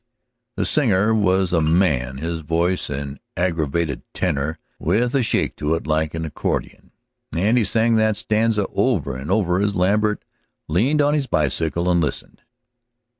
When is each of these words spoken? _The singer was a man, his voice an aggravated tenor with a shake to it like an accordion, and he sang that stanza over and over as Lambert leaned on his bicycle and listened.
_The 0.55 0.65
singer 0.65 1.13
was 1.13 1.53
a 1.53 1.61
man, 1.61 2.17
his 2.17 2.41
voice 2.41 2.89
an 2.89 3.19
aggravated 3.37 4.01
tenor 4.15 4.57
with 4.79 5.13
a 5.13 5.21
shake 5.21 5.55
to 5.57 5.75
it 5.75 5.85
like 5.85 6.15
an 6.15 6.25
accordion, 6.25 6.89
and 7.31 7.55
he 7.55 7.63
sang 7.63 7.97
that 7.97 8.17
stanza 8.17 8.65
over 8.73 9.15
and 9.15 9.29
over 9.29 9.59
as 9.59 9.75
Lambert 9.75 10.25
leaned 10.67 11.03
on 11.03 11.13
his 11.13 11.27
bicycle 11.27 11.87
and 11.87 12.01
listened. 12.01 12.41